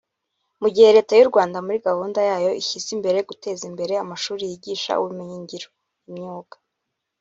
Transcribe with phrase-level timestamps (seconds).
[0.61, 5.37] Mu gihe Leta y’u Rwanda muri gahunda yayo ishyize imbere guteza imbere amashuri yigisha ubumenyi
[5.43, 5.67] ngiro
[6.07, 6.55] (imyuga)